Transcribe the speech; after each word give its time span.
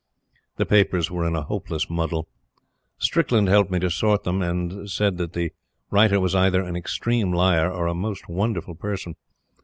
The 0.57 0.65
papers 0.65 1.11
were 1.11 1.27
in 1.27 1.35
a 1.35 1.43
hopeless 1.43 1.87
muddle. 1.87 2.27
Strickland 2.97 3.49
helped 3.49 3.69
me 3.69 3.77
to 3.77 3.91
sort 3.91 4.23
them, 4.23 4.41
and 4.41 4.71
he 4.71 4.87
said 4.87 5.17
that 5.19 5.33
the 5.33 5.51
writer 5.91 6.19
was 6.19 6.33
either 6.33 6.63
an 6.63 6.75
extreme 6.75 7.31
liar 7.31 7.71
or 7.71 7.85
a 7.85 7.93
most 7.93 8.27
wonderful 8.27 8.73
person. 8.73 9.15